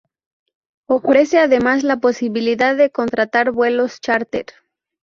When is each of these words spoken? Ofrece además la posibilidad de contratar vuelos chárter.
Ofrece 0.89 1.37
además 1.37 1.83
la 1.83 1.97
posibilidad 1.97 2.75
de 2.75 2.89
contratar 2.89 3.51
vuelos 3.51 3.99
chárter. 4.01 4.47